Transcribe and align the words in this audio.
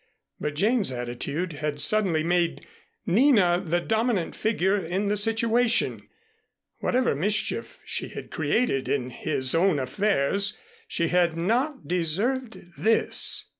But 0.39 0.55
Jane's 0.55 0.91
attitude 0.91 1.53
had 1.53 1.79
suddenly 1.79 2.23
made 2.23 2.65
Nina 3.05 3.61
the 3.63 3.79
dominant 3.79 4.33
figure 4.33 4.75
in 4.75 5.09
the 5.09 5.15
situation. 5.15 6.07
Whatever 6.79 7.13
mischief 7.13 7.77
she 7.85 8.07
had 8.07 8.31
created 8.31 8.89
in 8.89 9.11
his 9.11 9.53
own 9.53 9.77
affairs, 9.77 10.57
she 10.87 11.09
had 11.09 11.37
not 11.37 11.87
deserved 11.87 12.57
this! 12.79 13.49